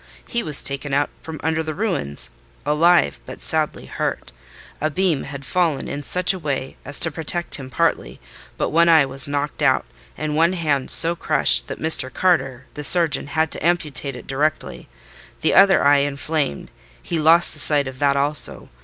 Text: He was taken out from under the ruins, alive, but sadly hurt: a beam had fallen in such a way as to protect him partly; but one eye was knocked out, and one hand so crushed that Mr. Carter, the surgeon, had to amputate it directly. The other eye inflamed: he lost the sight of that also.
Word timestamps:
He 0.27 0.41
was 0.41 0.63
taken 0.63 0.95
out 0.95 1.11
from 1.21 1.39
under 1.43 1.61
the 1.61 1.75
ruins, 1.75 2.31
alive, 2.65 3.19
but 3.27 3.39
sadly 3.43 3.85
hurt: 3.85 4.31
a 4.81 4.89
beam 4.89 5.21
had 5.25 5.45
fallen 5.45 5.87
in 5.87 6.01
such 6.01 6.33
a 6.33 6.39
way 6.39 6.75
as 6.83 6.99
to 7.01 7.11
protect 7.11 7.53
him 7.57 7.69
partly; 7.69 8.19
but 8.57 8.69
one 8.71 8.89
eye 8.89 9.05
was 9.05 9.27
knocked 9.27 9.61
out, 9.61 9.85
and 10.17 10.35
one 10.35 10.53
hand 10.53 10.89
so 10.89 11.15
crushed 11.15 11.67
that 11.67 11.77
Mr. 11.77 12.11
Carter, 12.11 12.65
the 12.73 12.83
surgeon, 12.83 13.27
had 13.27 13.51
to 13.51 13.63
amputate 13.63 14.15
it 14.15 14.25
directly. 14.25 14.87
The 15.41 15.53
other 15.53 15.83
eye 15.83 15.97
inflamed: 15.97 16.71
he 17.03 17.19
lost 17.19 17.53
the 17.53 17.59
sight 17.59 17.87
of 17.87 17.99
that 17.99 18.17
also. 18.17 18.69